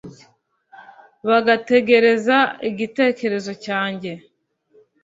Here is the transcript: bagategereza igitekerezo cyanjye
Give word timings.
bagategereza 1.27 2.37
igitekerezo 2.69 3.51
cyanjye 3.65 4.11